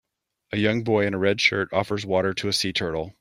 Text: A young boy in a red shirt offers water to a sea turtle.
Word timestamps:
A 0.51 0.57
young 0.57 0.83
boy 0.83 1.05
in 1.05 1.13
a 1.13 1.19
red 1.19 1.39
shirt 1.39 1.69
offers 1.71 2.07
water 2.07 2.33
to 2.33 2.47
a 2.47 2.53
sea 2.53 2.73
turtle. 2.73 3.09